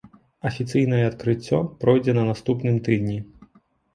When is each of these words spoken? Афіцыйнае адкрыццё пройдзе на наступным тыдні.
Афіцыйнае 0.49 1.01
адкрыццё 1.09 1.59
пройдзе 1.83 2.15
на 2.19 2.23
наступным 2.29 2.75
тыдні. 2.87 3.19